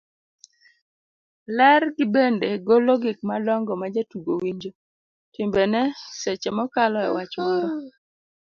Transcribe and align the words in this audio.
ler 1.57 1.81
gi 1.95 2.05
bende 2.13 2.49
golo 2.67 2.93
gik 3.03 3.19
madongo 3.29 3.71
majatugo 3.81 4.31
winjo, 4.41 4.71
timbene 5.33 5.81
seche 6.21 6.49
mokalo 6.57 6.99
e 7.07 7.09
wach 7.15 7.35
moro 7.43 7.67